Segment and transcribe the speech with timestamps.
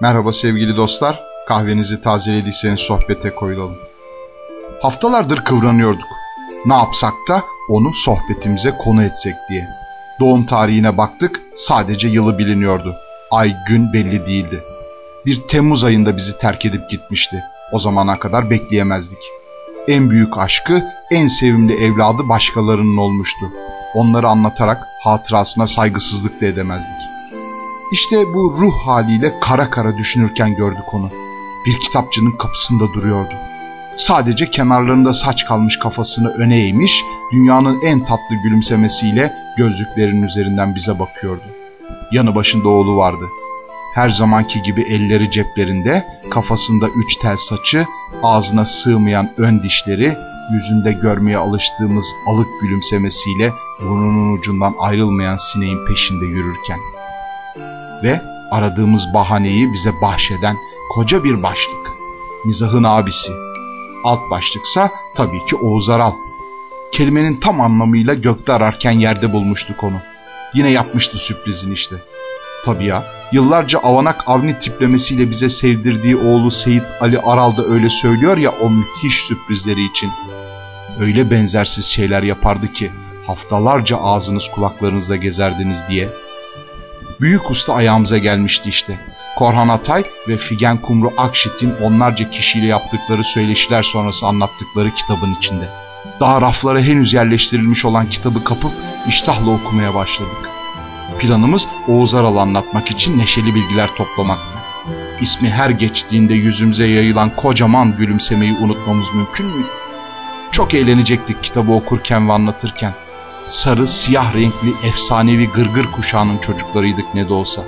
[0.00, 3.78] Merhaba sevgili dostlar, kahvenizi tazelediyseniz sohbete koyulalım.
[4.82, 6.08] Haftalardır kıvranıyorduk.
[6.66, 9.68] Ne yapsak da onu sohbetimize konu etsek diye.
[10.20, 12.96] Doğum tarihine baktık, sadece yılı biliniyordu.
[13.30, 14.62] Ay, gün belli değildi.
[15.26, 17.42] Bir Temmuz ayında bizi terk edip gitmişti.
[17.72, 19.22] O zamana kadar bekleyemezdik.
[19.88, 23.46] En büyük aşkı, en sevimli evladı başkalarının olmuştu.
[23.94, 27.11] Onları anlatarak hatırasına saygısızlık da edemezdik.
[27.92, 31.10] İşte bu ruh haliyle kara kara düşünürken gördük onu.
[31.66, 33.34] Bir kitapçının kapısında duruyordu.
[33.96, 41.42] Sadece kenarlarında saç kalmış kafasını öne eğmiş, dünyanın en tatlı gülümsemesiyle gözlüklerin üzerinden bize bakıyordu.
[42.12, 43.24] Yanı başında oğlu vardı.
[43.94, 47.86] Her zamanki gibi elleri ceplerinde, kafasında üç tel saçı,
[48.22, 50.12] ağzına sığmayan ön dişleri,
[50.52, 56.78] yüzünde görmeye alıştığımız alık gülümsemesiyle burnunun ucundan ayrılmayan sineğin peşinde yürürken.
[58.02, 60.56] Ve aradığımız bahaneyi bize bahşeden
[60.94, 61.92] koca bir başlık.
[62.44, 63.32] Mizahın abisi.
[64.04, 66.12] Alt başlıksa tabii ki Oğuz Aral.
[66.92, 70.00] Kelimenin tam anlamıyla gökte ararken yerde bulmuştuk onu.
[70.54, 71.96] Yine yapmıştı sürprizin işte.
[72.64, 78.36] Tabii ya, yıllarca avanak avni tiplemesiyle bize sevdirdiği oğlu Seyit Ali Aral da öyle söylüyor
[78.36, 80.10] ya o müthiş sürprizleri için.
[81.00, 82.90] Öyle benzersiz şeyler yapardı ki
[83.26, 86.08] haftalarca ağzınız kulaklarınızda gezerdiniz diye.
[87.22, 88.98] Büyük usta ayağımıza gelmişti işte.
[89.36, 95.68] Korhan Atay ve Figen Kumru Akşit'in onlarca kişiyle yaptıkları söyleşiler sonrası anlattıkları kitabın içinde.
[96.20, 98.72] Daha raflara henüz yerleştirilmiş olan kitabı kapıp
[99.08, 100.50] iştahla okumaya başladık.
[101.18, 104.58] Planımız Oğuz Aral anlatmak için neşeli bilgiler toplamaktı.
[105.20, 109.68] İsmi her geçtiğinde yüzümüze yayılan kocaman gülümsemeyi unutmamız mümkün müydü?
[110.52, 112.94] Çok eğlenecektik kitabı okurken ve anlatırken.
[113.48, 117.64] Sarı, siyah renkli, efsanevi gırgır kuşağının çocuklarıydık ne de olsa.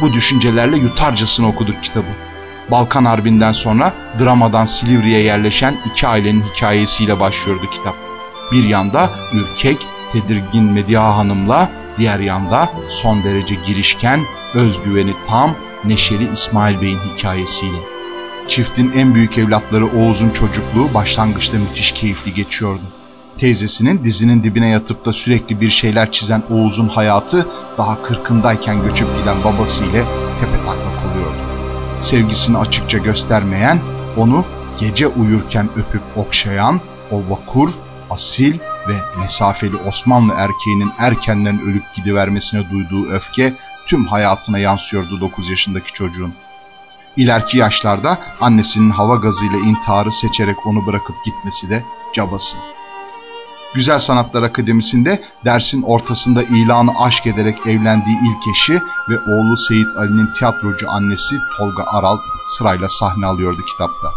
[0.00, 2.06] Bu düşüncelerle yutarcasına okuduk kitabı.
[2.70, 7.94] Balkan Harbi'nden sonra dramadan Silivri'ye yerleşen iki ailenin hikayesiyle başlıyordu kitap.
[8.52, 9.78] Bir yanda ürkek,
[10.12, 14.20] tedirgin Mediha Hanım'la, diğer yanda son derece girişken,
[14.54, 15.54] özgüveni tam,
[15.84, 17.78] neşeli İsmail Bey'in hikayesiyle.
[18.48, 22.82] Çiftin en büyük evlatları Oğuz'un çocukluğu başlangıçta müthiş keyifli geçiyordu.
[23.42, 27.48] Teyzesinin dizinin dibine yatıp da sürekli bir şeyler çizen Oğuz'un hayatı
[27.78, 30.04] daha kırkındayken göçüp giden babasıyla
[30.40, 31.36] tepe taklak oluyordu.
[32.00, 33.80] Sevgisini açıkça göstermeyen,
[34.16, 34.44] onu
[34.80, 37.70] gece uyurken öpüp okşayan, o vakur,
[38.10, 38.58] asil
[38.88, 43.54] ve mesafeli Osmanlı erkeğinin erkenden ölüp gidivermesine duyduğu öfke
[43.86, 46.34] tüm hayatına yansıyordu 9 yaşındaki çocuğun.
[47.16, 52.56] İleriki yaşlarda annesinin hava gazıyla intiharı seçerek onu bırakıp gitmesi de cabası.
[53.74, 60.32] Güzel Sanatlar Akademisi'nde dersin ortasında ilanı aşk ederek evlendiği ilk eşi ve oğlu Seyit Ali'nin
[60.38, 62.18] tiyatrocu annesi Tolga Aral
[62.58, 64.08] sırayla sahne alıyordu kitapta.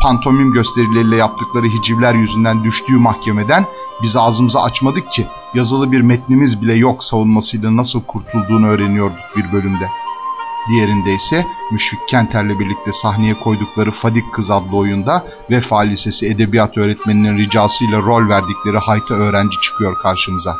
[0.00, 3.66] Pantomim gösterileriyle yaptıkları hicivler yüzünden düştüğü mahkemeden
[4.02, 9.88] biz ağzımızı açmadık ki yazılı bir metnimiz bile yok savunmasıyla nasıl kurtulduğunu öğreniyorduk bir bölümde.
[10.68, 17.38] Diğerinde ise Müşfik Kenter'le birlikte sahneye koydukları Fadik Kız adlı oyunda Vefa Lisesi Edebiyat öğretmeninin
[17.38, 20.56] ricasıyla rol verdikleri hayta öğrenci çıkıyor karşımıza.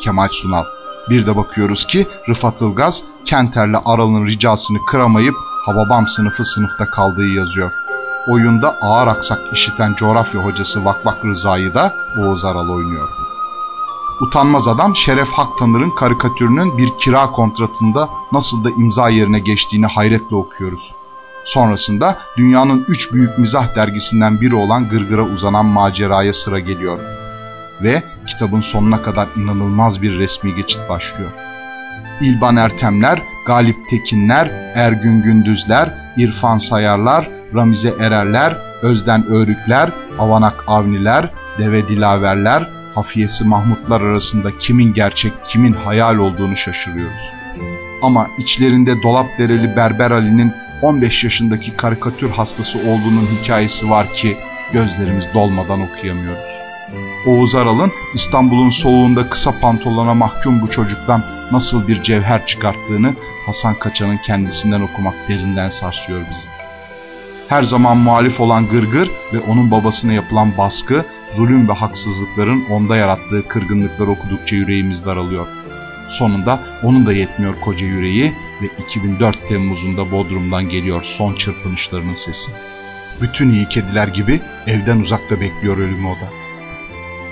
[0.00, 0.64] Kemal Sunal.
[1.10, 5.34] Bir de bakıyoruz ki Rıfat Ilgaz Kenter'le Aral'ın ricasını kıramayıp
[5.66, 7.72] Hababam sınıfı sınıfta kaldığı yazıyor.
[8.28, 13.25] Oyunda ağır aksak işiten coğrafya hocası Vakvak Rıza'yı da Oğuz Aral oynuyor.
[14.20, 20.94] Utanmaz adam Şeref Haktanır'ın karikatürünün bir kira kontratında nasıl da imza yerine geçtiğini hayretle okuyoruz.
[21.44, 26.98] Sonrasında dünyanın üç büyük mizah dergisinden biri olan Gırgır'a uzanan maceraya sıra geliyor.
[27.82, 31.30] Ve kitabın sonuna kadar inanılmaz bir resmi geçit başlıyor.
[32.20, 41.88] İlban Ertemler, Galip Tekinler, Ergün Gündüzler, İrfan Sayarlar, Ramize Ererler, Özden Örükler, Avanak Avniler, Deve
[41.88, 47.32] Dilaverler, hafiyesi Mahmutlar arasında kimin gerçek, kimin hayal olduğunu şaşırıyoruz.
[48.02, 54.36] Ama içlerinde dolap dereli Berber Ali'nin 15 yaşındaki karikatür hastası olduğunun hikayesi var ki
[54.72, 56.56] gözlerimiz dolmadan okuyamıyoruz.
[57.26, 63.14] Oğuz Aral'ın İstanbul'un soğuğunda kısa pantolona mahkum bu çocuktan nasıl bir cevher çıkarttığını
[63.46, 66.46] Hasan Kaçan'ın kendisinden okumak derinden sarsıyor bizi.
[67.48, 71.04] Her zaman muhalif olan Gırgır ve onun babasına yapılan baskı
[71.36, 75.46] zulüm ve haksızlıkların onda yarattığı kırgınlıklar okudukça yüreğimiz daralıyor.
[76.08, 82.50] Sonunda onun da yetmiyor koca yüreği ve 2004 Temmuz'unda Bodrum'dan geliyor son çırpınışlarının sesi.
[83.22, 86.30] Bütün iyi kediler gibi evden uzakta bekliyor ölümü o da.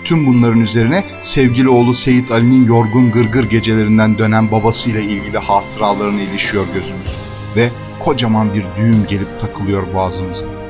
[0.05, 6.67] Tüm bunların üzerine sevgili oğlu Seyit Ali'nin yorgun gırgır gecelerinden dönen babasıyla ilgili hatıralarına ilişiyor
[6.75, 7.17] gözümüz.
[7.57, 10.64] Ve kocaman bir düğüm gelip takılıyor boğazımıza.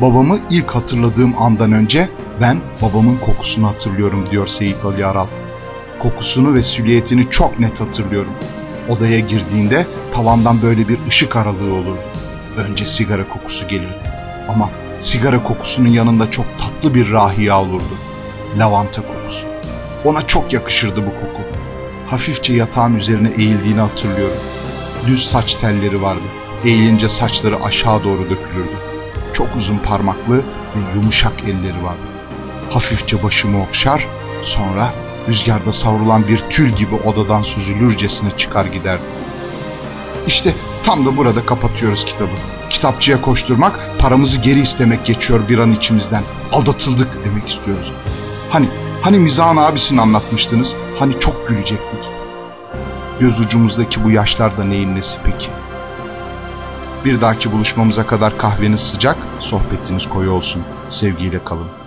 [0.00, 2.10] Babamı ilk hatırladığım andan önce
[2.40, 5.26] ben babamın kokusunu hatırlıyorum diyor Seyit Ali Aral.
[5.98, 8.32] Kokusunu ve silüetini çok net hatırlıyorum.
[8.88, 12.04] Odaya girdiğinde tavandan böyle bir ışık aralığı olurdu.
[12.56, 14.12] Önce sigara kokusu gelirdi.
[14.48, 14.70] Ama
[15.00, 17.94] sigara kokusunun yanında çok tatlı bir rahiya olurdu.
[18.58, 19.46] Lavanta kokusu.
[20.04, 21.42] Ona çok yakışırdı bu koku.
[22.06, 24.42] Hafifçe yatağın üzerine eğildiğini hatırlıyorum.
[25.06, 26.24] Düz saç telleri vardı.
[26.64, 28.99] Eğilince saçları aşağı doğru dökülürdü.
[29.40, 32.06] Çok uzun parmaklı ve yumuşak elleri vardı.
[32.70, 34.06] Hafifçe başımı okşar,
[34.42, 34.92] sonra
[35.28, 39.02] rüzgarda savrulan bir tül gibi odadan süzülürcesine çıkar giderdi.
[40.26, 40.54] İşte
[40.84, 42.30] tam da burada kapatıyoruz kitabı.
[42.70, 46.22] Kitapçıya koşturmak, paramızı geri istemek geçiyor bir an içimizden.
[46.52, 47.92] Aldatıldık demek istiyoruz.
[48.50, 48.66] Hani,
[49.02, 52.00] hani Mizah'ın abisini anlatmıştınız, hani çok gülecektik.
[53.20, 55.48] Göz ucumuzdaki bu yaşlar da neyin nesi peki?
[57.04, 59.16] Bir dahaki buluşmamıza kadar kahveniz sıcak,
[59.50, 60.62] sohbetiniz koyu olsun.
[60.90, 61.79] Sevgiyle kalın.